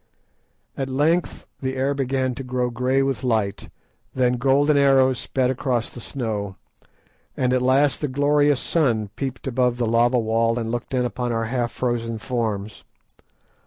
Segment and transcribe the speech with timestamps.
[0.75, 3.69] At length the air began to grow grey with light,
[4.15, 6.55] then golden arrows sped across the snow,
[7.37, 11.31] and at last the glorious sun peeped above the lava wall and looked in upon
[11.31, 12.83] our half frozen forms.